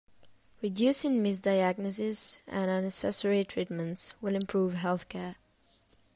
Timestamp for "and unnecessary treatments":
2.47-4.15